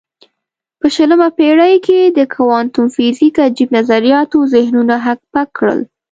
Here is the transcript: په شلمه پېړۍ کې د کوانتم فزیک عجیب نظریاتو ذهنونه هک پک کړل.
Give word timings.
په 0.79 0.87
شلمه 0.95 1.27
پېړۍ 1.37 1.75
کې 1.85 1.99
د 2.17 2.19
کوانتم 2.35 2.85
فزیک 2.95 3.35
عجیب 3.47 3.69
نظریاتو 3.77 4.37
ذهنونه 4.53 4.95
هک 5.05 5.19
پک 5.31 5.47
کړل. 5.57 5.79